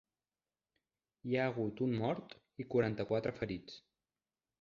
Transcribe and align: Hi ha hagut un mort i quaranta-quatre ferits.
Hi 1.27 1.37
ha 1.37 1.43
hagut 1.49 1.83
un 1.87 1.93
mort 1.99 2.33
i 2.65 2.67
quaranta-quatre 2.73 3.35
ferits. 3.41 3.77